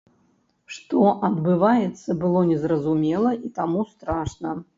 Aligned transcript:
Што 0.77 1.03
адбываецца, 1.27 2.15
было 2.25 2.41
незразумела 2.53 3.37
і 3.45 3.53
таму 3.61 3.87
страшна. 3.93 4.57